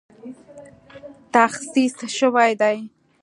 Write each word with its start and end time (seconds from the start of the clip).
تخصیص 1.33 1.97
شوې 2.17 2.51
دي 2.61 2.77